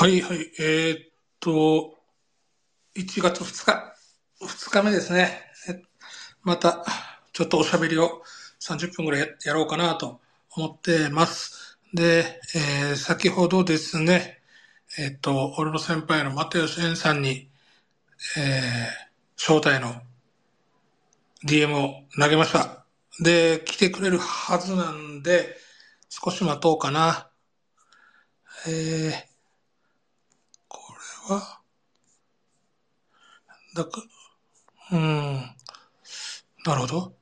[0.00, 0.50] はいはい。
[0.58, 1.08] えーっ
[1.40, 1.98] と、
[2.96, 3.94] 1月2日、
[4.40, 5.42] 2日目ですね。
[6.42, 6.86] また、
[7.34, 8.22] ちょっとおしゃべりを
[8.60, 10.22] 30分ぐらいやろうかなと
[10.56, 11.78] 思ってます。
[11.92, 14.40] で、えー先ほどですね、
[14.98, 17.50] えーっと、俺の先輩の又吉円さんに、
[18.38, 20.00] えー招待の
[21.46, 22.86] DM を投げました。
[23.22, 25.56] で、来てくれるはずなんで、
[26.08, 27.30] 少し待とうかな。
[28.66, 29.29] えー、
[31.28, 31.60] は、
[33.74, 34.02] だか、
[34.92, 35.34] うん、
[36.64, 37.16] なるほど。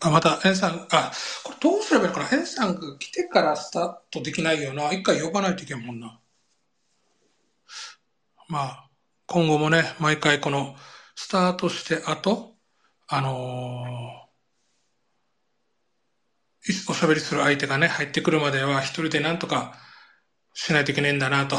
[0.00, 1.12] あ、また、エンさん、あ、
[1.44, 2.38] これどうすればいいのかな？
[2.38, 4.92] エンさんが来てからスタートできないよな。
[4.92, 6.18] 一回呼ばないといけんもんな。
[8.48, 8.90] まあ、
[9.26, 10.74] 今後もね、毎回この、
[11.14, 12.56] スタートして後、
[13.08, 14.30] あのー
[16.88, 19.74] おしゃべりする相手がね、入ってくるまでは一人でなんとか
[20.62, 21.56] しないといけないんだな、と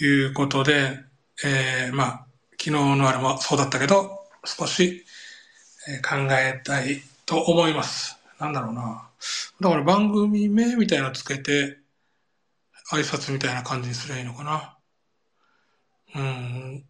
[0.00, 1.00] いうことで、
[1.44, 5.04] えー、まあ、昨日のあれもそうだったけど、少し、
[5.88, 8.18] えー考えたいと思います。
[8.38, 9.08] なんだろうな。
[9.60, 11.78] だから番組名みたいなのつけて、
[12.92, 14.78] 挨拶みたいな感じにすればいいのかな。
[16.14, 16.84] うん。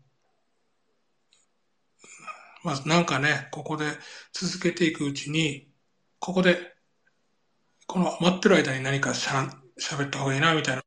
[2.64, 3.86] まあ、なんかね、ここで
[4.34, 5.70] 続けていくうちに、
[6.18, 6.74] ここで、
[7.86, 10.82] この待ってる間に何かしゃん喋った方がいいな、みたいな、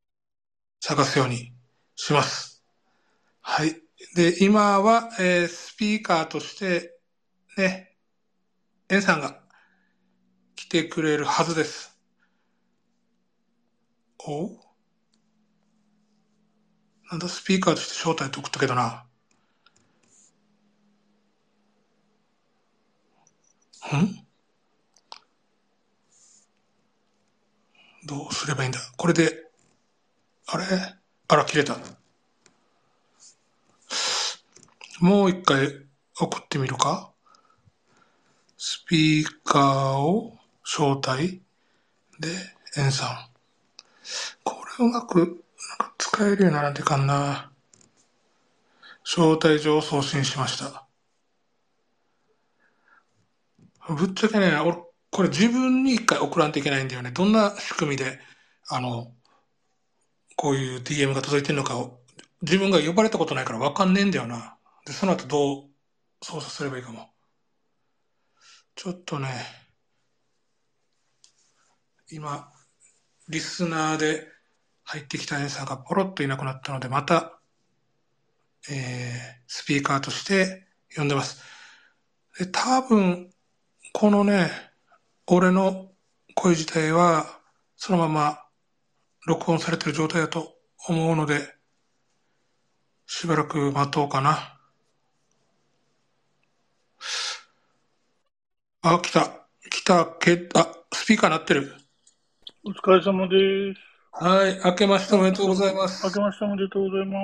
[0.81, 1.53] 探すように
[1.95, 2.63] します。
[3.41, 3.75] はい。
[4.15, 6.97] で、今は、えースピーカーとして、
[7.57, 7.97] ね、
[8.89, 9.41] エンさんが
[10.55, 11.97] 来てくれるはずです。
[14.25, 14.49] お？
[17.11, 19.05] なんだ、スピーカーとして招待って送ったけどな。
[23.97, 24.28] ん？
[28.09, 28.79] どうすればいいんだ？
[28.97, 29.45] これで、
[30.47, 30.65] あれ？
[31.27, 31.77] あら、切れた。
[34.99, 35.85] もう一回
[36.19, 37.11] 送ってみるか？
[38.57, 41.43] スピーカーを招待
[42.19, 42.29] で、
[42.77, 43.29] エンさん。
[44.43, 45.27] これうまく、なん
[45.77, 47.51] か使えるようにならんといかんな。
[49.03, 50.87] 招待状を送信しました。
[53.87, 54.77] ぶっちゃけね、俺、
[55.11, 57.11] これ自分に一回送らんといけないんだよね。
[57.11, 58.19] どんな仕組みで、
[58.67, 59.13] あの、
[60.35, 61.99] こういう DM が届いてるのかを、
[62.41, 64.57] 自分が呼ばれたことないから分かんねえんだよな。
[64.85, 65.69] で、その後どう
[66.21, 67.09] 操作すればいいかも。
[68.75, 69.29] ちょっとね、
[72.11, 72.51] 今、
[73.27, 74.27] リスナーで
[74.83, 77.39] 入ってきたエンさんがポロッといなくなったので、また、
[78.69, 80.65] えー、スピーカーとして
[80.95, 81.43] 呼んでます。
[82.37, 83.29] で、多分、
[83.93, 84.68] このね、
[85.31, 85.91] 俺の
[86.33, 87.39] 声自体は、
[87.75, 88.39] そのまま
[89.27, 90.55] 録音されてる状態だと
[90.87, 91.53] 思うので、
[93.05, 94.57] しばらく待とうかな。
[98.81, 99.47] あ、来た。
[99.69, 101.75] 来たけ、あ、スピーカー鳴ってる。
[102.63, 103.79] お疲れ様です。
[104.11, 106.11] はい、明けましておめでとうございます明。
[106.11, 107.19] けましておめでとうございま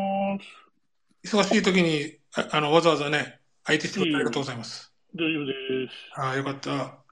[1.24, 1.36] す。
[1.36, 4.94] 忙しい時に、ああの、わざわざね、相手してくれてありがとうございます。
[5.16, 5.54] 大丈夫で
[5.90, 6.22] す。
[6.22, 7.05] ああ、よかった。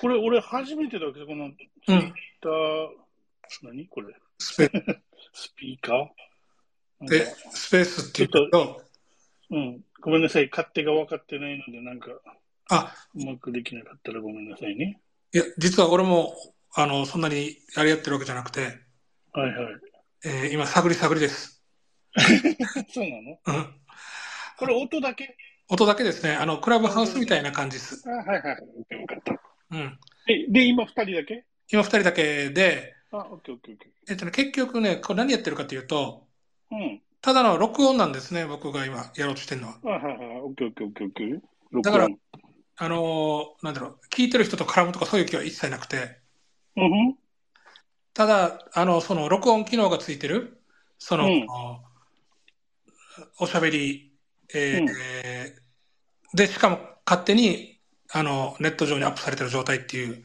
[0.00, 2.88] これ、俺初めてだけど、このツイッター、
[3.62, 3.86] 何？
[3.88, 4.70] これスペ
[5.32, 7.08] スピーカー？
[7.08, 8.82] でか、スペースって言うと、
[9.50, 9.84] うん。
[10.00, 10.48] ごめんなさい。
[10.50, 12.10] 勝手が分かってないので、なんか、
[12.70, 15.00] あ、うまくできなかったらごめんなさいね。
[15.32, 16.34] いや、実は俺も、
[16.74, 18.60] あの、そんなにあれやってるわけじゃなくて、
[19.32, 19.74] はいはい。
[20.24, 21.64] えー今、探り探りです。
[22.92, 23.40] そうなの？
[23.46, 23.74] うん。
[24.58, 25.36] これ音だけ？
[25.68, 26.34] 音だけですね。
[26.34, 28.02] あの、クラブハウスみたいな感じです。
[28.06, 28.58] あ、はいはい。
[28.76, 29.40] オッケー、分かった。
[29.70, 29.98] うん。
[30.28, 31.44] え、で、今二人だけ？
[31.70, 36.76] 今、二人だけで、あ、オッケーオッケーオッケえっとね、結局ね、これ何やってるかというと、ー。
[36.76, 37.02] うん。
[37.20, 39.78] ただの録音なんですね、僕が今やろうとしてるのは。
[39.84, 40.40] あ、はいはい。
[40.40, 41.40] オッケーオッケーオッケーオッケー。
[41.70, 42.18] 録だから音
[42.80, 46.20] あのーなんだろう、聞いてる人と絡むとかそういう気は一切なくて、
[46.76, 47.16] うん。
[48.14, 50.60] ただ、あの、その録音機能がついてる、
[50.98, 51.46] その、うん
[53.40, 54.12] おしゃべり、
[54.54, 54.88] えーうん
[55.24, 57.77] えーで、しかも勝手に、
[58.12, 60.24] あの、ネット上にアップされてる状態っていう。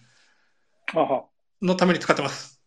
[1.62, 2.62] のために使ってます。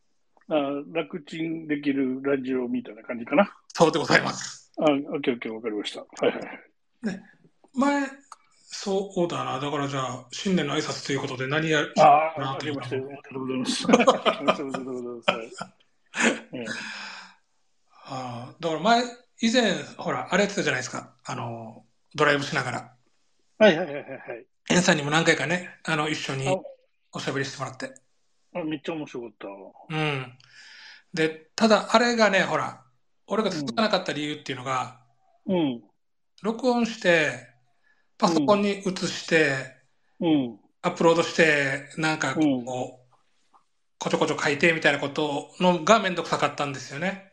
[0.49, 0.55] あ
[0.93, 3.53] 楽ちんできるラジオみたいな感じかな。
[3.75, 4.73] そうでございます。
[4.79, 6.01] あ、オッケーオッケー、わかりました。
[6.01, 7.23] はいはいはい。
[7.75, 8.07] 前、
[8.69, 9.59] そうだな。
[9.59, 13.87] だからじゃあ、新年の挨拶ということで何やるああ、なというかあけましておめでとうございます。
[13.89, 14.05] 明け
[14.45, 15.77] ましておめでとうございます。
[18.09, 19.03] あーだから前、
[19.41, 21.13] 以前、ほら、あれやってたじゃないですか。
[21.25, 21.85] あの、
[22.15, 22.93] ドライブしながら。
[23.59, 24.47] はいはいはいはいはい。
[24.69, 26.57] エンさんにも何回かね、あの、一緒にあ
[27.13, 27.95] おしゃべりしてもらって。
[28.55, 29.49] あめっちゃ面白かった。
[29.97, 30.39] うん。
[31.15, 32.83] で、ただあれがね、ほら、
[33.29, 35.01] 俺が続かなかった理由っていうのが、
[35.47, 35.83] うん。
[36.43, 37.49] 録音して、
[38.19, 39.55] パソコンに移して、
[40.21, 40.59] うん。
[40.83, 42.65] アップロードして、なんかこう、うん
[43.99, 47.33] こちょこちょ書いてみたいなことのがめんどくさかったんですよね。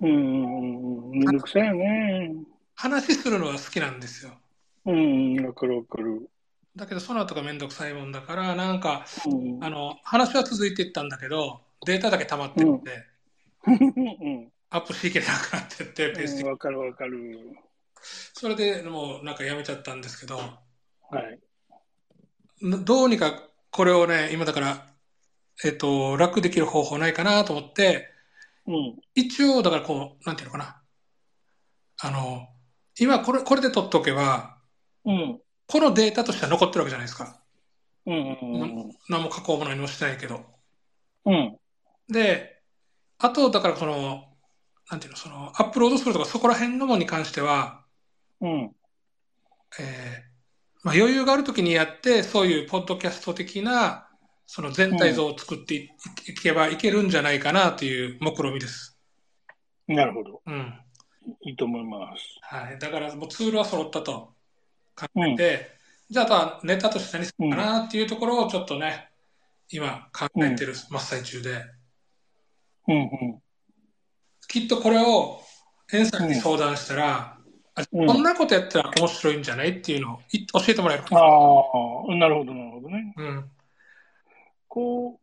[0.00, 0.10] うん。
[0.10, 1.10] うん。
[1.10, 1.18] うん。
[1.18, 2.34] めんどくさいよね。
[2.76, 4.32] 話するのは好きなんですよ。
[4.86, 5.44] うん。
[5.44, 6.30] わかるわかる。
[6.76, 9.64] だけどその後がめんどくさいもんだから、なんか、うん。
[9.64, 13.06] あの、話は続いていったんだけど、データだけ溜まってって、
[13.66, 14.52] うん。
[14.70, 17.56] アップしきれなくなってって、ペース的にわかるわかる。
[18.34, 21.38] それでもうなんかやめちゃったんですけど、はい。
[22.60, 24.86] どうにかこれをね、今だから、
[25.64, 28.08] えっと、楽できる方法ないかなと思って、
[28.66, 28.96] うん。
[29.14, 30.82] 一応、だからこう、なんていうのかな。
[32.00, 32.48] あの、
[32.98, 34.58] 今これ、これで取っておけば、
[35.04, 35.40] うん。
[35.66, 37.40] このデータとしては残ってるわけじゃないですか。
[38.06, 38.14] うん。
[38.14, 38.90] うん。
[39.08, 40.44] 何も加工も何もしてないけど。
[41.24, 41.56] うん。
[42.08, 42.60] で、
[43.18, 44.24] あと、だからその、
[44.90, 47.84] なんていうの、その、アップロードするとかそこら辺のものに関しては、
[48.40, 48.74] うん。
[49.80, 50.34] えー
[50.84, 54.06] まあ、余裕があるときにやって、そういうポッドキャスト的な、
[54.46, 55.90] その全体像を作ってい,、
[56.42, 58.98] けばいけるんじゃないかなという目論見です。
[59.88, 60.42] なるほど。
[60.44, 60.80] うん。
[61.40, 62.38] いいと思います。
[62.42, 62.78] はい。
[62.78, 64.33] だからもうツールは揃ったと
[64.96, 65.70] 考えて、
[66.10, 69.08] じゃああとはネタとして何するかなっていうところをちょっとね、
[69.70, 71.64] 今考えてる真っ最中で、
[72.88, 72.96] うん。
[72.96, 73.42] うん。
[74.48, 75.40] きっとこれを
[75.92, 77.38] エンさんに相談したら、
[77.76, 81.24] あうんこんなことやったら面白いんじゃないっていうのをい教えてもらえるかあな。
[81.24, 83.14] あ、なるほど、なるほどね。
[83.16, 83.50] うん。
[84.68, 85.20] こ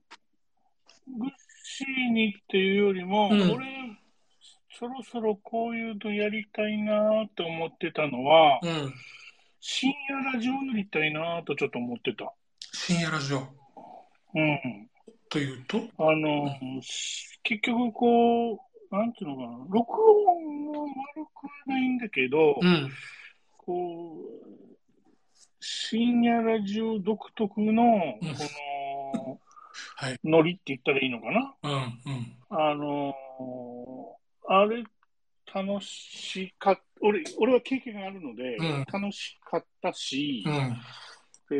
[1.08, 1.30] う、ぐっ
[1.64, 3.66] しーにっていうよりも、うん俺、
[4.78, 8.94] そろそろこういうのやりたいなと思ってたのは、うん。
[9.64, 12.34] 深夜ラジオやりたいなとちょっと思ってた。
[12.74, 14.90] 深夜ラジオうん。
[15.30, 18.58] というと、あの、し結局こう、
[18.92, 20.90] なんていうのかな、録音は悪
[21.36, 22.92] くはないんだけど、うん。
[23.56, 29.40] こう、深夜ラジオ独特の、こうんの、
[29.96, 30.20] はい。
[30.24, 31.72] ノリって言ったらいいのかなうん。
[31.72, 32.36] うん。
[32.50, 34.84] あのーあれ、
[35.54, 40.54] 楽しかっ俺、俺は経験があるので、うん楽しかったし、うん。
[41.52, 41.56] え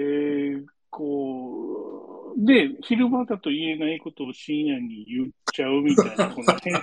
[0.58, 6.82] ーこう、で、昼間だと言えないことを深夜に言っちゃうみたいな、この変変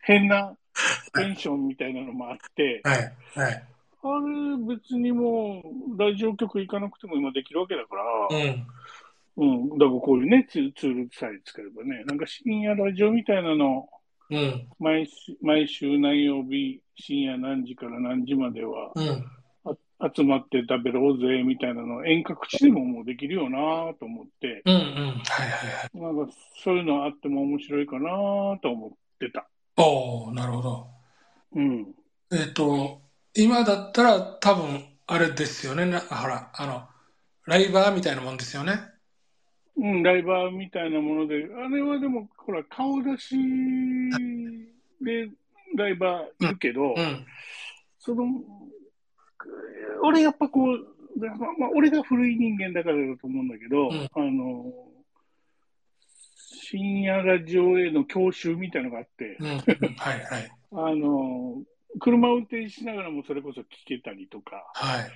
[0.02, 0.56] 変な
[1.14, 2.98] テンションみたいなのもあって、はい。
[3.38, 3.62] はい。
[4.02, 5.62] あれ、別にも
[5.94, 8.66] う、ラジオ局行かなくても今できるわけだから、うん。
[9.36, 13.90] うん、だからこういうね、ツツールさえ使えばね、なんか深夜ラジオみたいなの、
[14.30, 14.68] うん。
[14.78, 19.24] 毎週毎週何曜日、深夜何時から何時まではうん。
[20.00, 23.58] あ集まって食べろうぜみたいなの遠隔地でももうできるよな
[23.98, 24.74] と思って、うん。
[24.74, 24.80] うん。
[24.80, 26.14] はいはいはい。
[26.16, 26.32] なんか
[26.62, 28.10] そういうのあっても面白いかな
[28.62, 29.46] と思ってた。
[29.76, 30.86] おおなるほど。
[31.56, 31.94] うん。
[32.32, 33.02] えっ、と、
[33.34, 35.84] 今だったら多分、あれですよね。
[35.86, 36.88] なほら、あの、
[37.46, 38.89] ライバーみたいなもんですよね。
[39.80, 43.36] うん、ライバーみたいなもので、あれはでも、ほら、顔出し
[45.00, 45.30] で
[45.74, 47.26] ライバーいるけど、うん。
[47.98, 48.26] その、
[50.02, 54.70] 俺やっぱこう、まあ、まあ、俺が古い人間だからだと思うんだけど、うんあの、
[56.36, 59.38] 深夜ラジオへの教習みたいなのがあって。
[60.72, 61.62] あの、
[61.98, 65.10] 車運転しながらもそれこそ聞けたりとか、はい。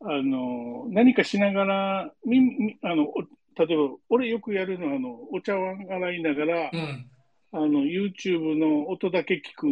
[0.00, 3.24] あの、何かしながら、み、みあの、お
[3.56, 7.10] 例えば、俺よくやるのは、あの、お茶碗洗いながら、うん。
[7.52, 9.66] あの、YouTube の音だけ聞く、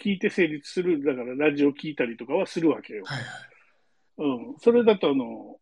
[0.00, 3.04] 聞いて成立する、だからラジオ聞いたりとかはするわけよ。
[3.04, 4.46] はいはい。
[4.48, 4.58] うん。
[4.58, 5.56] それだと、あの、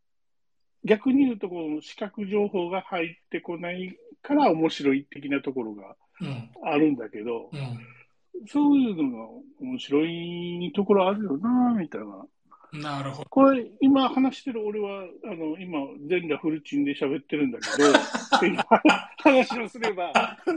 [0.85, 6.50] 逆に言うと、この視覚情報が入ってこないから面白い的なところがうん。
[6.62, 9.28] あるんだけど、うそういうのが
[9.61, 12.26] 面白いところあるよな、みたいな。
[12.76, 12.81] ん。
[12.81, 13.31] なるほど。
[13.31, 15.78] これ、今話してる俺は、あの、今、
[16.09, 17.93] 全裸フルチンで喋ってるんだけど、
[19.19, 20.54] 話をすれば、あの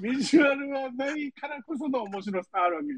[0.00, 2.94] ビビジュアルはないからこその面白さあるわけじ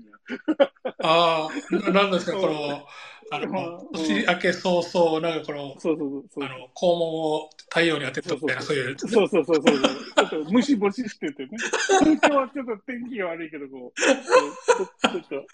[1.02, 2.86] ああ、ななんですか、この、
[3.30, 6.44] あうんの、年明け早々、なんかこのそうそうそう。
[6.44, 8.98] あの、肛門を太陽に当てたみたいな、そういう。
[8.98, 9.64] そうそうそうそう。
[9.64, 11.50] ちょっとムシムシしててね。
[12.02, 15.46] 今日はちょっと天気が悪いけど、こう、ちょっと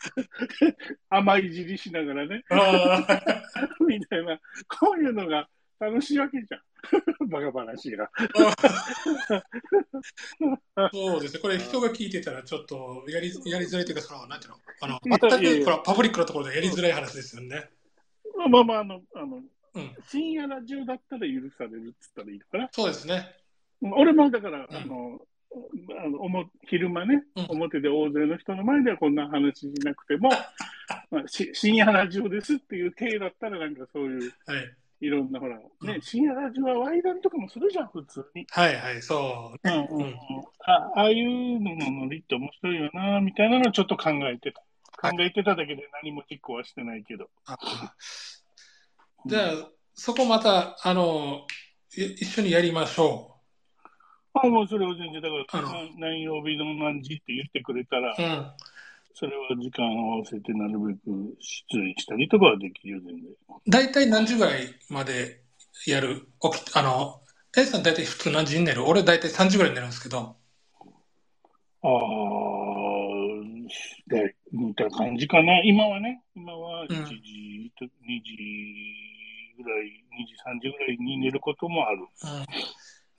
[1.09, 3.23] 甘いじりしながらね、あ
[3.87, 4.39] みたいな、
[4.69, 5.49] こういうのが
[5.83, 6.61] 楽しいわけじゃん。
[7.29, 8.09] バカ話が。
[10.77, 11.41] あ、そうですね。
[11.41, 17.69] これ人が聞いてたらちょっとやり、やりづらいというか、その、なんていうの、あの、全く、これはパブリックなところでやりづらい話ですよね。
[18.49, 19.43] まあまあ、あの、あの、
[19.75, 19.97] うん。
[20.07, 22.69] 深夜ラジオだったら許されるっつったらいいのかな。
[22.71, 23.35] そうですね。
[23.81, 25.21] 俺もだから、うんあの、
[26.05, 30.31] あのおも昼間ね、うん表で大勢の人の前ではこんな話しなくても、
[31.11, 34.77] まあ、し深夜ラジオですっていう体だったら、なんかそういうはい。
[35.03, 35.59] いろんなほら、
[36.03, 38.47] 深夜ラジオはワイダンとかもするじゃん、普通に。
[38.51, 39.69] はいはい、そう。
[39.69, 40.15] うんうんうん、
[40.65, 44.63] あああいうののノリって面白いよな、みたいなのをちょっと考えてた。
[45.11, 47.29] 考えてただけで何も実行はしてないけど。
[47.47, 47.57] あ
[49.27, 49.53] じゃあ、
[49.95, 51.47] そこまた、あの、
[51.97, 53.37] い一緒にやりましょ
[54.35, 55.69] あもうそれを全然、だから
[55.99, 58.23] 何曜日の何時って言ってくれたらう。
[58.23, 58.53] う、ん。
[59.15, 61.01] それは時間を合わせてなるべく
[61.39, 63.33] 出演したりとかはできるよ、全然。
[63.69, 65.42] 大体何時ぐらいまで
[65.87, 67.21] やる起き、あの、
[67.57, 68.85] A さん大体普通何時に寝る？
[68.87, 70.37] 俺大体3時ぐらいに寝るんですけど。
[71.83, 71.91] ああ、
[74.09, 75.61] で、似た感じかな。
[75.65, 77.89] 今はね、今は1うん時と2
[78.23, 82.07] 時ぐらい、2時、3時ぐらいに寝ることもある。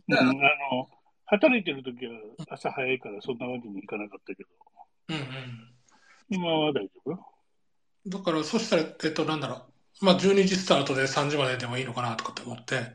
[0.08, 0.16] うん。
[0.16, 0.90] うん、あの、
[1.26, 2.14] 働いてる時は
[2.50, 4.50] 朝早いからそんなわけにいかなかったけど、
[5.10, 5.24] うんうん。
[6.30, 7.12] 今は大丈夫？
[7.12, 7.26] よ。
[8.08, 9.73] だから、そしたら、えっと、なんだろう。
[10.02, 12.76] まあ、12時スタートで3時まででもいいのかなとかって思って。
[12.76, 12.94] なんだ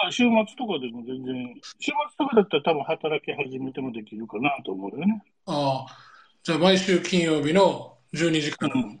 [0.00, 5.22] から週末とかでも全然、週末とかだったら多分働き始めてもできるかなと思うよね。
[5.46, 5.96] ああ。
[6.42, 9.00] じゃあ、毎週金曜日の12時からうん。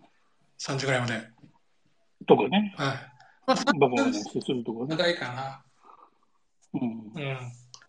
[0.58, 1.14] 3時ぐらいまで。
[1.14, 1.32] はい。
[2.26, 2.74] とかね。
[2.76, 4.86] まあ、バカ話するとかね。
[4.88, 5.62] 長いかな。
[6.74, 7.12] うん。
[7.14, 7.38] うん。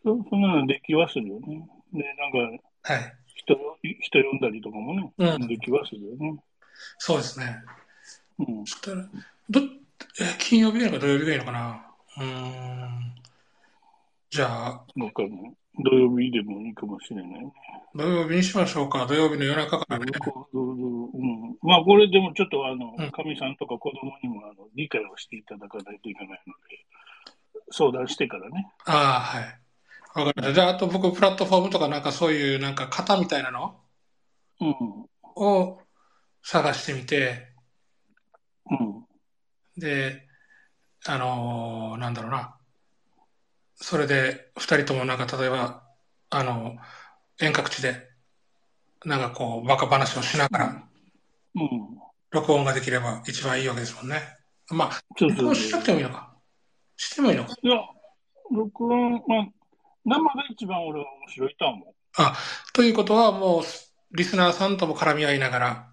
[0.04, 1.68] そそんなのできはするよね。
[1.92, 3.14] で、なんか、はい。
[3.36, 3.56] 人、
[4.00, 6.40] 人呼んだりとかもね、うんできはするよね。
[6.98, 7.58] そうですね。
[8.40, 8.66] うん。
[9.50, 9.66] ど、え、
[10.40, 11.86] 金曜日がいいのか土曜日がいいのかな？
[12.18, 13.16] うーん。
[14.30, 15.54] じゃあ、なんかね、
[15.84, 17.54] 土曜日でもいいかもしれないね。
[17.96, 19.08] 土曜日にしましょうか。
[19.08, 20.12] 土曜日の夜中からね。
[20.20, 26.86] こうん、まあ、これでもちょっとあのうん、かみさんとか子供にもあの理解をしていただかないといけないので、
[27.72, 28.72] 相談してからね。
[28.86, 30.26] ああ、はい。
[30.28, 30.54] わかりました。
[30.54, 33.80] じゃあ、あと僕、プラットフォームとかなんかそういうなんか型みたいなの？
[34.62, 35.06] うん。
[35.42, 35.80] を
[36.44, 37.48] 探してみて、
[38.70, 38.99] うん。
[39.80, 40.28] で、
[41.06, 42.56] あのーなんだろうな。
[43.76, 45.84] それで、二人ともなんか例えば、
[46.30, 46.76] あの、
[47.40, 48.10] 遠隔地で、
[49.06, 50.84] なんかこう、バカ話をしながら、
[51.56, 52.00] うん。
[52.32, 54.22] 録音ができれば一番いいわけですもんね。
[54.70, 55.94] まあ、録音しなくて。
[55.94, 56.34] もいいのか。
[56.98, 57.56] してもいいのか。
[57.62, 57.78] いや、
[58.52, 59.22] 録音、まあ、
[60.06, 61.94] 生が一番俺は面白いとは思う。
[62.74, 63.64] ということは、もう、
[64.12, 65.89] リスナーさんとも絡み合いながら、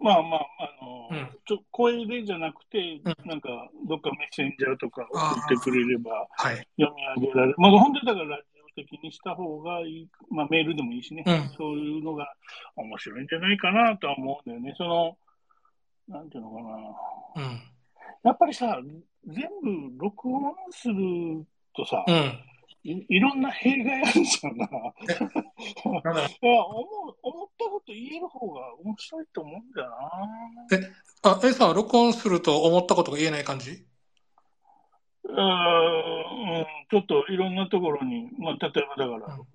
[0.00, 0.46] まあまあ、
[0.80, 3.48] あの、うんちょ声でじゃなくて、うんなんか、
[3.88, 6.68] どっかメッセンジャーとか送ってくれればはい。
[6.78, 7.54] 読み上げられる。
[7.58, 10.08] まあ、本当にだからラジオ的にした方がいい。
[10.30, 11.22] まあ、メールでもいいしね。
[11.26, 12.32] うんそういうのが
[12.76, 14.74] 面白いんじゃないかなとは思うんだよね。
[14.76, 15.16] その、
[16.08, 17.44] なんていうのかな。
[17.44, 17.60] うん。
[18.24, 18.80] やっぱりさ、
[19.26, 22.38] 全部録音するとさ、うん。
[22.86, 24.66] いいろんな弊害あるじゃんな。
[24.68, 31.32] いや思う思ったこと言える方が面白いと思うんだよな。
[31.32, 33.84] あ、A さんは録音すると思ったことが言えない感じ？
[35.24, 39.46] うーんうんちょっといろんなところに、まあ、例えばだから、うん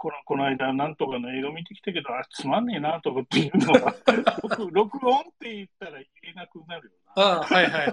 [0.00, 3.92] このこの間、なんとかの映画見てきたけど、あ、つまんねえなとかっていうのは、
[4.40, 7.22] 録録音って言ったら言えなくなるよな。
[7.22, 7.92] ああ、はいはいはい。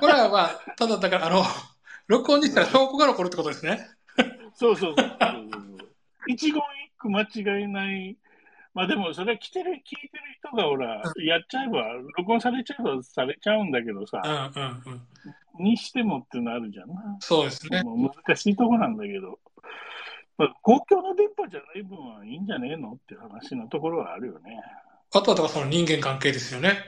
[0.00, 1.44] これはまあ、ただだから、あの、
[2.08, 3.86] 録音にしたら証拠が残るってことですね。
[4.54, 5.16] そうそうそう。
[6.26, 6.62] 一言一
[6.98, 8.16] 句間違いない。
[8.74, 14.28] まあでも、それは来てる、聞いてる人がほら、やっちゃえば、録音されちゃえばされちゃうんだけどさう、
[14.58, 14.82] んうん
[15.58, 15.64] うん。
[15.64, 17.16] にしてもっていうのあるじゃんな。
[17.20, 17.82] そうですね。
[17.84, 19.38] 難しいとこなんだけど、
[20.38, 24.58] まあ、公共の電波じゃない分はいいんじゃねえのっていう話のところはあるよね。
[25.14, 26.78] あとはだからその人間関係ですよね。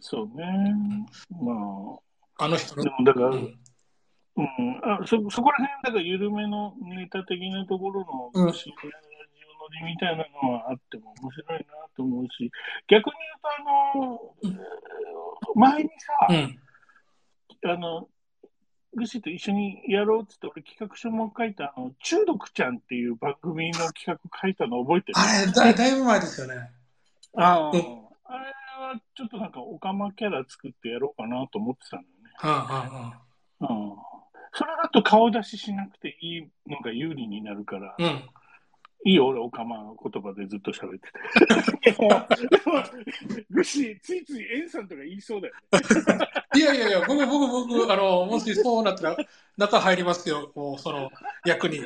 [0.00, 0.74] そうね。
[1.30, 1.98] ま
[2.38, 2.96] あの人あ、での。
[2.98, 3.58] もだから、うん
[4.36, 4.46] うん。
[4.84, 9.06] あそそこら辺、だから緩めのネタ的なところうんの深夜ラジ
[9.44, 11.66] オ乗りみたいなのはあっても面白いな
[11.96, 12.50] と思うし、
[12.88, 13.12] 逆に
[14.44, 14.60] 言うと、あの、
[15.54, 16.58] 前にさ、うん。
[17.70, 18.08] あの、
[18.94, 25.18] ルシーと一緒にやろうっつって、俺企画書も書いた、あの、中毒ちゃんっていう番組の企画書いたの覚えてる？
[25.18, 26.70] あれだ、だいぶ前ですよね。
[27.36, 32.06] ああ、れはちょっとなんか、オカマキャラ作ってやろうかなと思ってたんだ
[32.42, 33.16] うんよね。
[34.96, 38.30] と顔出ししなくていいのが有利になるから、うん。
[39.04, 41.12] いいよ、俺、オカマ言葉でずっと喋って
[41.82, 41.92] て。
[41.92, 42.26] でも、
[43.62, 45.78] ついついエンさんとか言いそうだよね。
[46.56, 49.16] いやいやいや、僕、僕、僕、あの、もしそうなったら、
[49.56, 51.10] 中入りますよ、もう、その、
[51.44, 51.80] 役に。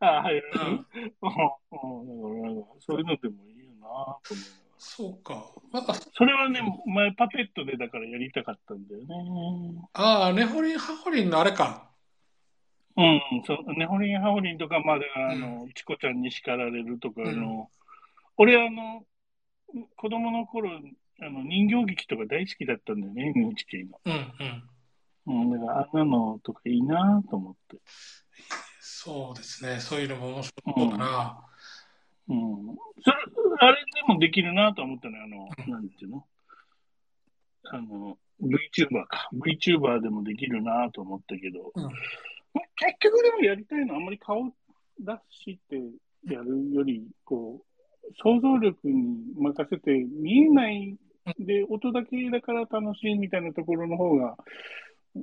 [0.00, 0.38] ああ、はい。
[0.38, 0.64] ううんん。
[0.64, 0.76] うん。
[0.78, 4.20] だから、なんかそういうのでもいいよなと思う。
[4.78, 5.46] そうか。
[5.72, 9.06] まあ、それはね、前パペットでだからやりたかったんだよね。
[9.92, 11.93] ああ、ネホリン、ハホリンのあれか。
[12.96, 17.70] うん、そう、ネホリンハオリンとかまで、あの、チコちゃんに叱られるとか、うんあの、
[18.36, 19.04] 俺、あの、
[19.96, 20.70] 子供の頃、
[21.20, 24.00] あの、人形劇とか大好きだったんだよね、NHK の。
[24.04, 24.12] うん
[25.26, 25.52] うん。
[25.52, 27.78] うん、だから、あんなのとかいいなと思って。
[28.80, 29.80] そうですね。
[29.80, 31.46] そういうのも面白そうだな。
[32.28, 32.76] うん。
[33.02, 33.16] それ、
[33.60, 36.26] あれでもできるなと思ったのよ、あの、なんていうの？
[37.64, 39.28] あの、VTuber か。
[39.34, 41.88] VTuber でもできるなと思ったけど、うん
[42.76, 44.44] 結局でもやりたいのはあんまり顔
[44.98, 45.12] 出
[45.44, 45.76] して
[46.32, 50.96] やるより、こう、想像力に任せて見えない
[51.38, 54.36] で、音だけだから楽しいみたいなところの方が、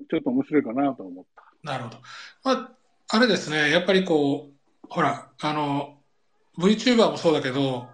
[0.09, 1.43] ちょっと面白いかなと思った。
[1.63, 1.97] なるほど。
[2.43, 2.71] まあ、
[3.09, 3.69] あれですね。
[3.71, 5.97] やっぱりこう、ほら、あの、
[6.57, 7.87] VTuber もそうだけど、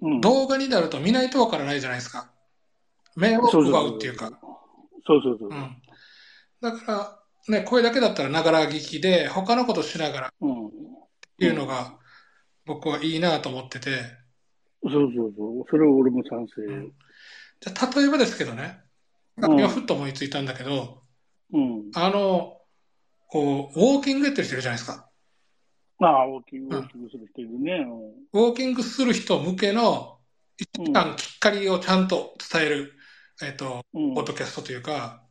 [0.00, 0.20] うん。
[0.20, 2.30] 動画になると見ないとわからないじゃないですか。
[3.16, 4.30] 目を奪うっていうか。
[5.06, 5.48] そうそうそう。
[5.50, 5.76] うん。
[6.60, 7.18] だから、
[7.48, 10.70] ね、声だけだったらながら聞きで、他のことしながらっうん。
[11.38, 11.98] ていうのが、
[12.64, 14.00] 僕はいいなと思ってて、
[14.82, 15.64] そうそうそう。
[15.70, 16.62] それは俺も賛成。
[16.62, 16.92] うん
[17.58, 18.80] じゃあ例えばですけどね、
[19.38, 21.02] うん今ふっと思いついたんだけど、
[21.52, 21.90] うん。
[21.94, 22.58] あの、
[23.28, 25.08] こう、ウォーキングやってる人いるじゃないですか。
[26.00, 27.86] ああ、ウォーキング、ウォーキングする人いるね。
[28.32, 30.18] ウォーキングする人向けの、
[30.58, 32.92] 一時間きっかりをちゃんと伝える、
[33.42, 34.14] えっと、うん。
[34.14, 35.22] ポッドキャストというか、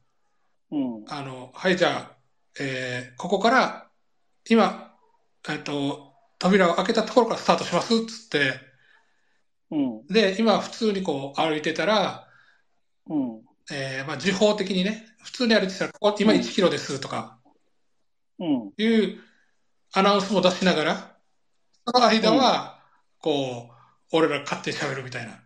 [0.75, 1.05] うん。
[1.07, 2.17] あの、はい、じゃあ、
[2.59, 3.91] えーここから、
[4.49, 4.97] 今、
[5.49, 8.59] えっと、扉を開けたところからスタートしますっつって、
[9.71, 10.07] うん。
[10.07, 12.27] で、今普通にこう歩いてたら、
[13.07, 13.41] うん。
[13.71, 17.39] えーまあ、時報的にね、普通に歩いてたら、ここ今1キロですとか
[18.39, 18.73] うん。
[18.77, 19.19] いう
[19.93, 21.17] アナウンスも出しながら、
[21.87, 22.83] その間は、
[23.19, 25.44] こう、俺ら勝手に喋るみたいな。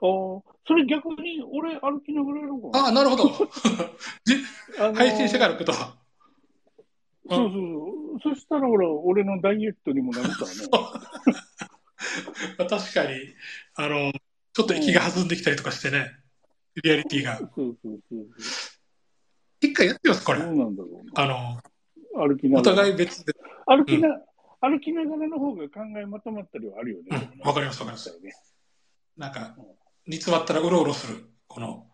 [0.00, 2.84] ああ、それ逆に俺歩きながらやろうかな。
[2.86, 3.24] ああ、なるほど。
[4.78, 5.72] あのー配信してから行くと。
[5.72, 5.90] そう
[7.30, 8.34] そうそう。
[8.34, 10.56] そしたら俺、俺のダイエットにもなるからね。
[12.58, 13.18] まあ 確かに、
[13.74, 14.12] あの、
[14.52, 16.10] ちょっと息が弾んできたりとかしてね、
[16.82, 17.38] リアリティが。
[17.38, 18.28] そうそうそうそう。
[19.60, 20.38] 一回やってみます、これ。
[20.40, 21.12] どうなんだろうな。
[21.14, 22.76] あの、歩きなおがら。
[22.76, 23.34] 互い別で。
[23.66, 24.08] 歩きな、
[24.60, 27.30] 歩きながらの方が考えまとまったりはあるよね。
[27.34, 28.32] うんわかりますわかりますね。
[29.16, 29.56] なんか、
[30.08, 31.22] 煮詰まったらうろうろする。
[31.46, 31.86] この、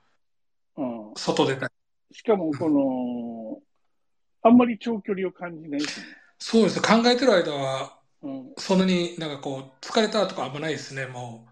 [0.77, 1.13] うん。
[1.17, 1.73] 外出たり。
[2.13, 3.61] しかも、この、
[4.43, 6.07] あんまり長距離を感じないしね。
[6.39, 8.53] そうです考えてる間は、うん。
[8.57, 11.49] そんなになんかこう、疲れたとかあんまないですね、も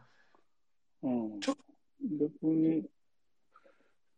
[1.02, 1.40] うん。
[1.40, 1.56] ちょ
[2.02, 2.84] 逆に、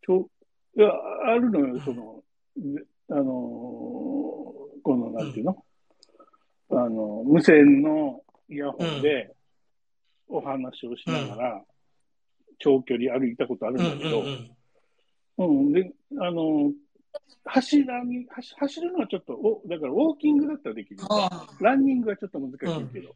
[0.03, 0.29] ちょ、
[0.77, 0.91] いや、
[1.27, 2.23] あるのよ、その、
[2.57, 5.65] であのーこの、なんていうの、
[6.71, 9.35] あの、無線のイヤホンで
[10.29, 11.65] お話をしながら、
[12.59, 14.51] 長距離歩いたことあるんんだけど、うん
[15.39, 15.67] うん。
[15.67, 16.73] うん、で、あの、
[17.45, 21.01] 走らに、走走るのはちょっと、お、だからウォーキングだったらできる。
[21.61, 22.59] ランニングはちょっと難しい
[22.93, 23.15] けど、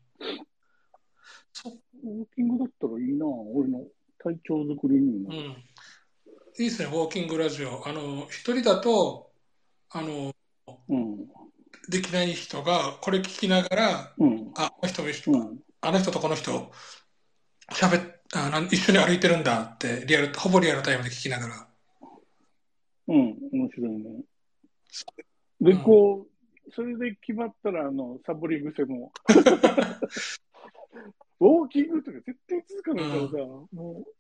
[1.53, 1.73] そう。
[2.05, 3.85] ウォーキングだったらいいな俺の
[4.19, 5.31] 体調作りにも。
[5.31, 5.37] うん。
[5.37, 7.87] いいですね、ウォーキングラジオ。
[7.87, 9.31] あの、一人だと、
[9.91, 10.33] あの、
[10.89, 11.27] うん。
[11.89, 14.53] できない人が、これ聞きながら、うん。
[14.57, 15.59] あ、この人も一緒うん。
[15.81, 16.73] あの人とこの人、
[17.73, 21.67] 喋っ、あなん一緒に歩いてるんだって、リアル、ほぼリアルタイムで聞きながら。
[23.09, 23.37] うん。
[23.53, 24.23] 面白いね。
[25.61, 29.13] で、うんこう、それで決まったら、あの、サボり癖も。
[31.41, 33.37] ウォーキングとか絶対続かないからさ、
[33.73, 34.13] もう、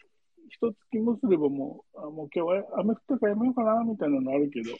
[0.48, 4.70] 一月もすればもう、あもう今日は雨降ったからやめようかな、みたいなのあるけど。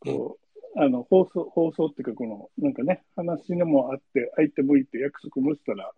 [0.00, 0.38] こ
[0.76, 5.90] う、あの、放送、放送っていうか、この、なんかね、話でもあって、相手向いて約束もしたら、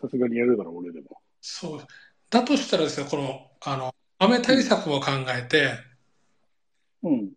[0.00, 1.20] さすがにやるだろ、俺でも。
[1.50, 1.80] そう。
[2.30, 5.70] だとしたらですね、この、あの、雨対策も考えて、
[7.02, 7.28] うん。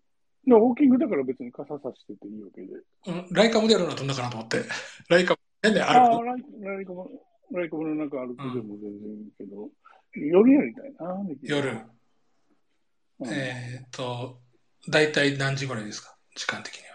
[0.45, 2.67] でウォーキングだから別に傘さしてていいわけで。
[3.07, 4.57] うんライカムでやるのはどんなかなと思って。
[5.07, 6.21] ライカム、変であ歩く。
[6.21, 6.43] あ、ライ
[6.75, 7.09] ライコも、
[7.51, 9.69] ライコもの中歩くでも全然いいけど、
[10.15, 11.69] 夜やりたいな、夜。
[13.19, 14.41] うんえーっと、
[14.89, 16.17] 大体何時ぐらいですか？
[16.35, 16.91] 時間的には。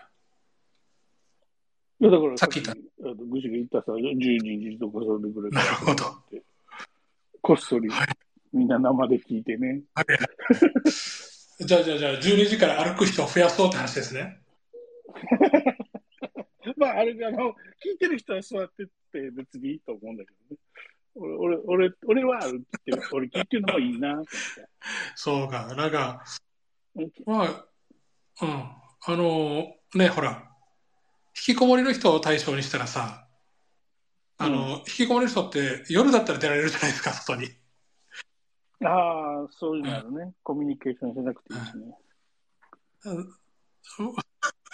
[2.00, 6.04] いや、だからさっき言ったぐしが言ったさ、12時とかそれぐらいなるほど
[7.46, 8.08] こっそり、はい
[8.52, 9.82] みんな生で聞いてね。
[9.94, 10.06] はい。
[11.64, 14.40] じゃあ、じゃあ、じゃあ、12時から歩く人を増やそうって話ですね。
[16.76, 17.54] まあ、あれあの、
[17.84, 20.60] 聞いてる人は座ってって別にいいと思うんだけどね。
[21.14, 24.30] 俺、俺、俺俺は歩いてる、俺聞いてるのもいいなと思って。
[25.14, 25.74] そうか。
[25.74, 26.24] なんか、
[26.96, 27.66] うんまあ、
[28.42, 28.48] うん。
[28.48, 30.50] あの、ね、ほら、
[31.36, 33.25] 引きこもりの人を対象にしたらさ、
[34.38, 37.48] あの、引きこもりの人って夜だったら出られるじゃないですか、外に。
[38.84, 40.34] ああ、そういうのあるね。
[40.42, 41.94] コミュニケーションしなくていいしね。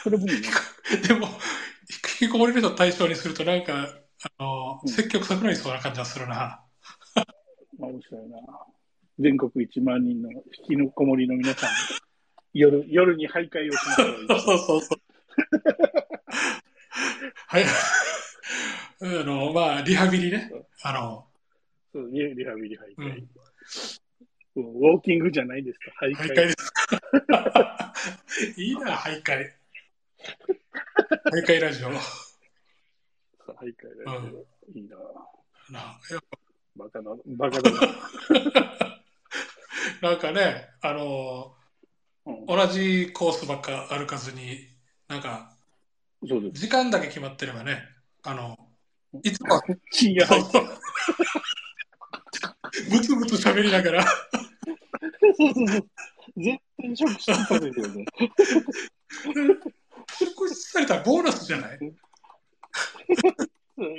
[0.02, 0.32] それもね。
[1.06, 1.28] でも、
[2.20, 3.88] 引きこもりの人を対象にすると、なんか、
[4.38, 6.60] あの、うん積極臭くなりそうな感じがするな。
[7.78, 8.38] 面白いな。
[9.18, 11.70] 全国1万人の引きこもりの皆さん、
[12.52, 14.26] 夜、夜に徘徊をしましょう。
[14.40, 14.98] そうそうそう。
[17.46, 17.64] はい。
[19.04, 20.48] あの、まあ、リハビリね。
[20.82, 21.26] あの、
[21.92, 23.20] そうリリハビリ徘う徊。
[23.20, 23.28] ん。
[24.54, 25.90] ウォーキングじゃないですか。
[26.00, 26.16] 徘徊。
[26.16, 26.56] 徘徊です。
[28.60, 29.50] いいな、徘徊。
[31.32, 31.88] 徘徊ラジオ。
[31.88, 31.96] 徘徊
[34.04, 34.96] だけど、いいな。
[36.10, 36.20] やっ
[36.76, 37.80] バカな、バカだな。
[37.80, 37.88] ぱ
[40.10, 41.62] なんかね、あの、うん
[42.46, 44.68] 同じコースばっか歩かずに、
[45.08, 45.58] なんか、
[46.24, 46.60] そうです。
[46.60, 47.82] 時間だけ決まってればね、
[48.22, 48.56] あの、
[49.22, 50.78] いつもは深夜そう徘徊。
[52.90, 54.10] ブツブツ喋りながら、そ
[55.50, 55.86] うそうそう。
[56.36, 58.06] 絶対食してたですよね。
[60.18, 61.78] 食事されたらボーナスじゃない？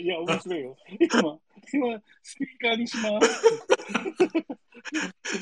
[0.01, 0.75] いや、面白いよ。
[0.99, 1.37] 今、
[1.73, 3.43] 今、スピーカーにします。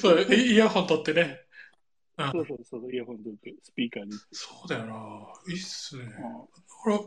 [0.02, 1.40] そう、イイヤホン取ってね。
[2.18, 3.30] うんそうそうそう、イヤホンと
[3.64, 4.12] スピーカーに。
[4.32, 5.34] そうだよな。
[5.48, 6.04] いいっすね。
[6.04, 6.12] うん
[6.86, 6.98] 俺、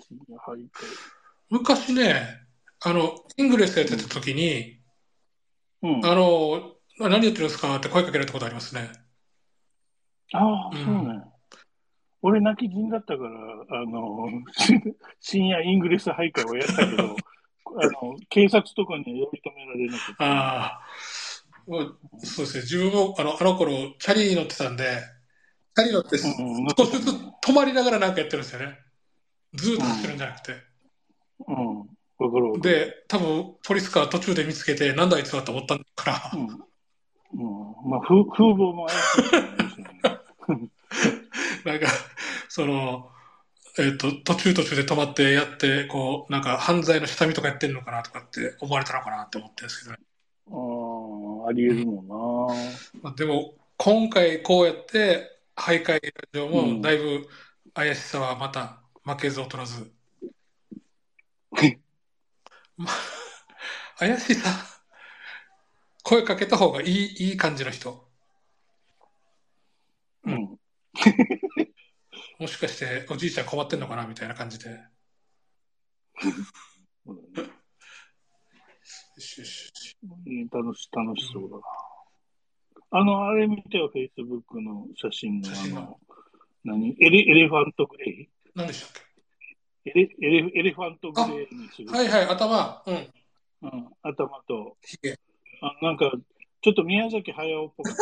[0.00, 0.84] 深夜徘徊。
[1.52, 2.40] 昔ね、
[2.80, 4.80] あの、イングレスやってた時に、
[5.82, 6.06] うん。
[6.06, 8.90] あの、何やってるんですかって声かけられたことありますね。
[10.32, 11.22] ああ、うんそうね。
[12.22, 14.30] 俺、泣き人だったから、あの、
[15.20, 17.16] 深夜イングレス徘徊をやったけど、
[17.78, 20.24] あの、警察とかには呼び止められなくて。
[20.24, 20.80] ああ。
[22.24, 22.62] そうですね。
[22.62, 24.84] 自分も、あの、あの頃、チャリ乗ってたんで、
[25.76, 27.14] チャリ乗って、少しずつ
[27.46, 28.78] 止まりながらなんかやってるんですよね。
[29.52, 30.52] ずーっと走ってるんじゃなくて。
[30.52, 30.71] うん。
[32.18, 32.62] わかるわかる。
[32.62, 36.46] で、多分、ポリスカー途中で見つけて、なんだあいつはと思ったから、うん。
[36.46, 36.46] う
[37.86, 37.90] ん。
[37.90, 38.86] まあ、風風貌も
[41.64, 41.86] なんか、
[42.48, 43.10] その、
[43.78, 49.98] えっ、と、途中途中で止まってやって、こう、なんか犯罪の下見とかやってんのかなとかって思われたのかなって思ってるんですけどね。
[50.50, 52.14] ああ、あり得るもんな。
[53.02, 56.00] まあ、でも、今回こうやって、徘徊ラ
[56.32, 57.26] ジオもうんだいぶ
[57.74, 59.92] 怪しさはまた負けず劣らず。
[62.76, 62.94] まあ、
[63.98, 64.48] 怪しさ、
[66.02, 68.08] 声かけた方がいい、いい感じの人。
[70.24, 70.58] うん。
[72.38, 74.70] もしかしておじいちゃん困ってんのかなみたいな感じで。
[74.70, 74.76] よ
[79.18, 79.72] しよし
[80.50, 81.62] 楽し、楽しそうだな。
[82.94, 85.98] あの、あれ見てよ、Facebook の写真の、写真のあの、
[86.64, 86.96] 何？
[87.00, 88.28] エレエレファントグレイ？
[88.54, 89.02] 何でしたっ
[89.84, 91.88] エレエレエレファントグレイにする。
[91.88, 92.94] けはいはい、頭、うん、
[93.62, 95.18] うん、頭と、ひげ。
[95.60, 96.12] あなんか、
[96.60, 97.96] ちょっと宮崎駿っぽかっ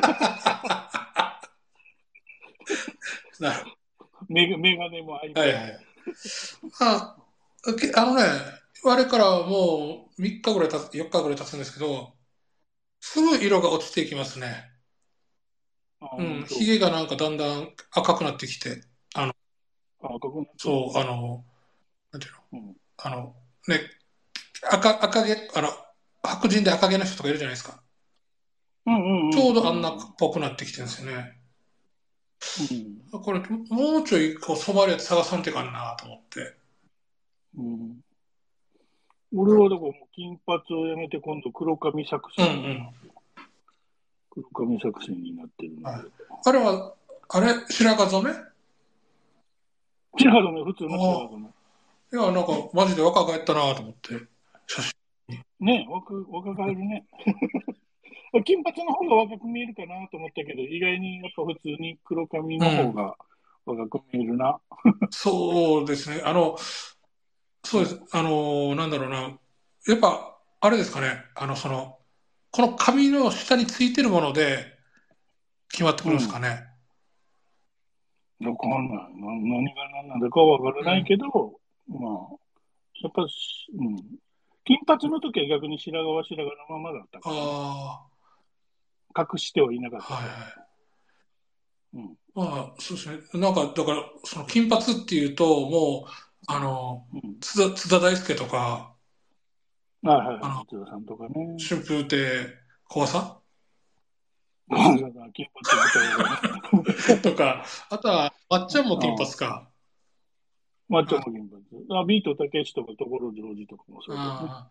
[0.00, 1.40] た。
[3.40, 3.64] なる
[4.28, 5.40] メガメガネも相手。
[5.40, 5.80] はいはい。
[6.80, 7.16] あ、
[7.78, 8.22] けあのね、
[8.84, 12.12] あれからもう3日ぐらい経つ、4日ぐらい経つんですけど、
[13.00, 14.70] すぐ色が落ちていきますね。
[16.00, 18.82] あうん、ひげがなんかだんだん赤くなってきて、
[20.56, 21.44] そう、あの、
[22.12, 22.76] なんていうの、うん。
[22.98, 23.34] あの、
[23.68, 23.80] ね、
[24.70, 25.68] 赤、赤毛、あの、
[26.22, 27.82] 白人で赤毛の人とかいるじゃないですか。
[28.86, 29.30] うんうんうん。
[29.30, 31.38] ちょうどあんなっぽくなってきてるんですよね。
[33.12, 36.56] これ、もうちょい、こう、染まるやつ探さんといかんなと思って。
[37.56, 37.64] うん。
[37.64, 38.04] うん
[39.34, 42.94] 俺はだからもう金髪をやめて今度黒髪作うんう戦、ん。
[44.28, 46.04] 黒髪作戦になってるので、はい。
[46.44, 46.94] あれは、
[47.30, 47.54] あれ？
[47.70, 48.51] 白髪染め？
[50.18, 51.52] 白髪染め、普通の白髪染
[52.12, 54.10] いや、なんか、マジで若返ったなと思って。
[54.66, 54.92] 写真。
[55.60, 55.78] め。
[55.78, 57.04] ね若若返るね。
[58.44, 63.16] 金髪の方が若く見えるかなと思ったけど、意外にやっぱ普通に黒髪の方が
[63.66, 64.58] 若く見えるな。
[65.10, 66.22] そうですね。
[66.24, 66.56] あの、
[67.64, 68.02] そうです。
[68.12, 69.38] あの、なんだろうな。
[69.86, 71.24] やっぱ、あれですかね。
[71.34, 71.98] あの、その、
[72.50, 74.78] この髪の下についてるもので
[75.70, 76.71] 決まってくるんですかね。
[78.50, 79.14] わかんない。
[79.14, 81.26] な何が何なんだかわからないけど、
[81.88, 81.98] ま
[82.32, 82.36] あ、
[83.02, 83.96] やっぱし、うん。
[84.64, 88.08] 金髪の時は逆に白髪は白髪のままだったかあ
[89.14, 90.14] ら、隠してはいなかっあ、た。
[90.14, 90.62] はいはい。
[91.94, 93.40] うんまあ、そうですね。
[93.40, 96.10] なんか、だから、その金髪っていうと、もう、
[96.46, 97.38] あの、うん。
[97.40, 98.96] 津田、津田大介とか、
[100.02, 100.66] はいはいあのはい。
[100.66, 101.56] 津田さんとかね。
[101.58, 102.16] 春風亭
[102.88, 103.41] 小朝
[104.76, 107.20] 金髪みたいなね。
[107.20, 109.68] とか、あとは、まっちゃんも金髪か。
[110.88, 111.62] まあ、ちょっと金髪。
[111.98, 114.48] あ、ビートたけしとか所ジョージとかもそうだよね。
[114.48, 114.68] あ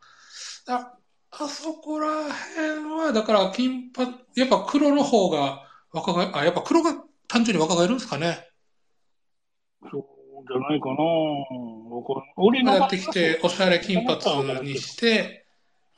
[1.33, 6.93] あそこら辺は、だから金髪、やっぱ黒の方が若返、あ、やっぱ黒が
[7.27, 8.49] 単純に若返るんですかね。
[9.89, 10.05] そう
[10.47, 10.95] じゃないかな。
[12.35, 14.17] 俺のやってきて、おしゃれ金髪
[14.61, 15.45] にして、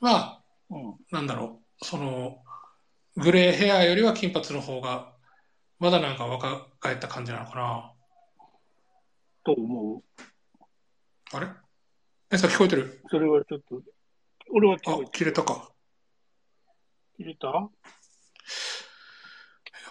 [0.00, 0.94] まあ、うん。
[1.10, 2.38] なんだろう、その、
[3.16, 5.12] グレーヘアよりは金髪の方が、
[5.78, 7.92] まだなんか若返った感じなのかな。
[9.44, 10.02] と思う。
[11.32, 11.46] あれ？
[12.30, 13.02] え、さん聞こえてる？
[13.08, 13.80] それはちょっと、
[14.52, 15.70] 俺は聞あこえ、て切れたか。
[17.16, 17.48] 切れた？
[17.48, 17.68] やっ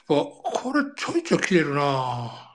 [0.07, 2.49] ぱ、これちょいちょい切れるな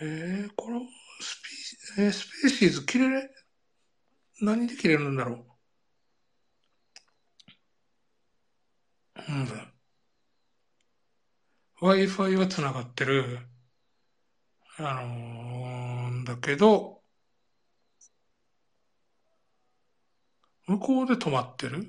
[0.00, 0.80] えー、この
[1.20, 1.42] ス
[1.96, 3.30] ピ、えースペーシーズ切れれ、
[4.40, 5.44] 何で切れるんだろう。
[9.28, 9.48] うん。
[11.80, 13.40] Wi-Fi は繋がってる。
[14.78, 17.02] あのー、だけど、
[20.66, 21.86] 向こうで止まってる？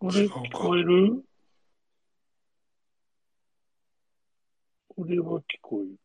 [0.00, 1.24] 俺、違うか聞こえる？
[4.96, 5.98] 俺は聞こえる。